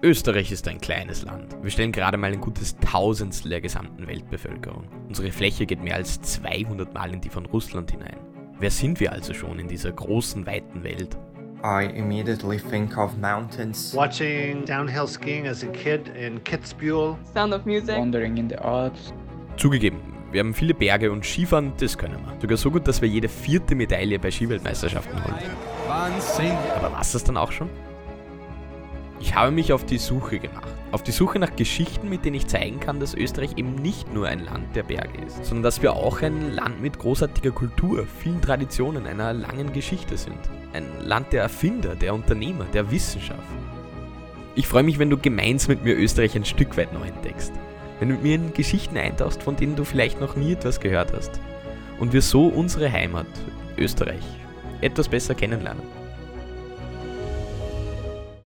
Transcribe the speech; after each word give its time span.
Österreich 0.00 0.52
ist 0.52 0.68
ein 0.68 0.80
kleines 0.80 1.24
Land. 1.24 1.56
Wir 1.60 1.72
stellen 1.72 1.90
gerade 1.90 2.16
mal 2.16 2.32
ein 2.32 2.40
gutes 2.40 2.76
Tausendstel 2.76 3.50
der 3.50 3.60
gesamten 3.60 4.06
Weltbevölkerung. 4.06 4.84
Unsere 5.08 5.32
Fläche 5.32 5.66
geht 5.66 5.82
mehr 5.82 5.96
als 5.96 6.22
200 6.22 6.94
Mal 6.94 7.12
in 7.14 7.20
die 7.20 7.28
von 7.28 7.46
Russland 7.46 7.90
hinein. 7.90 8.16
Wer 8.60 8.70
sind 8.70 9.00
wir 9.00 9.10
also 9.10 9.34
schon 9.34 9.58
in 9.58 9.66
dieser 9.66 9.90
großen, 9.90 10.46
weiten 10.46 10.84
Welt? 10.84 11.18
I 11.64 11.86
immediately 11.96 12.58
think 12.58 12.96
of 12.96 13.16
mountains. 13.16 13.92
Watching 13.92 14.64
downhill 14.64 15.08
skiing 15.08 15.48
as 15.48 15.64
a 15.64 15.66
kid 15.66 16.02
in 16.16 16.44
Kitzbühel. 16.44 17.16
Sound 17.34 17.52
of 17.52 17.66
Music. 17.66 17.96
Wandering 17.96 18.36
in 18.36 18.48
the 18.48 18.56
Alps. 18.56 19.12
Zugegeben, 19.56 19.98
wir 20.30 20.38
haben 20.38 20.54
viele 20.54 20.74
Berge 20.74 21.10
und 21.10 21.24
Skifahren, 21.24 21.72
das 21.80 21.98
können 21.98 22.20
wir. 22.24 22.40
Sogar 22.40 22.56
so 22.56 22.70
gut, 22.70 22.86
dass 22.86 23.02
wir 23.02 23.08
jede 23.08 23.28
vierte 23.28 23.74
Medaille 23.74 24.20
bei 24.20 24.30
Skiweltmeisterschaften 24.30 25.24
holen. 25.24 25.34
Wahnsinn! 25.88 26.52
Aber 26.76 26.92
was 26.92 27.10
das 27.10 27.24
dann 27.24 27.36
auch 27.36 27.50
schon? 27.50 27.68
Ich 29.20 29.34
habe 29.34 29.50
mich 29.50 29.72
auf 29.72 29.84
die 29.84 29.98
Suche 29.98 30.38
gemacht. 30.38 30.68
Auf 30.92 31.02
die 31.02 31.10
Suche 31.10 31.40
nach 31.40 31.56
Geschichten, 31.56 32.08
mit 32.08 32.24
denen 32.24 32.36
ich 32.36 32.46
zeigen 32.46 32.78
kann, 32.78 33.00
dass 33.00 33.14
Österreich 33.14 33.50
eben 33.56 33.74
nicht 33.74 34.14
nur 34.14 34.28
ein 34.28 34.38
Land 34.38 34.76
der 34.76 34.84
Berge 34.84 35.24
ist, 35.26 35.44
sondern 35.44 35.64
dass 35.64 35.82
wir 35.82 35.92
auch 35.92 36.22
ein 36.22 36.52
Land 36.52 36.80
mit 36.80 36.98
großartiger 36.98 37.50
Kultur, 37.50 38.06
vielen 38.22 38.40
Traditionen, 38.40 39.06
einer 39.06 39.32
langen 39.32 39.72
Geschichte 39.72 40.16
sind. 40.16 40.38
Ein 40.72 40.86
Land 41.04 41.32
der 41.32 41.42
Erfinder, 41.42 41.96
der 41.96 42.14
Unternehmer, 42.14 42.64
der 42.72 42.90
Wissenschaft. 42.92 43.42
Ich 44.54 44.68
freue 44.68 44.84
mich, 44.84 44.98
wenn 45.00 45.10
du 45.10 45.18
gemeinsam 45.18 45.74
mit 45.74 45.84
mir 45.84 45.96
Österreich 45.96 46.36
ein 46.36 46.44
Stück 46.44 46.76
weit 46.76 46.92
neu 46.92 47.08
entdeckst. 47.08 47.52
Wenn 47.98 48.10
du 48.10 48.14
mit 48.14 48.22
mir 48.22 48.34
in 48.36 48.54
Geschichten 48.54 48.96
eintauchst, 48.96 49.42
von 49.42 49.56
denen 49.56 49.74
du 49.74 49.84
vielleicht 49.84 50.20
noch 50.20 50.36
nie 50.36 50.52
etwas 50.52 50.78
gehört 50.78 51.12
hast. 51.12 51.40
Und 51.98 52.12
wir 52.12 52.22
so 52.22 52.46
unsere 52.46 52.90
Heimat, 52.90 53.26
Österreich, 53.76 54.22
etwas 54.80 55.08
besser 55.08 55.34
kennenlernen. 55.34 55.82